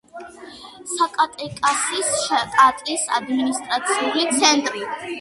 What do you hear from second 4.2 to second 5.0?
ცენტრი.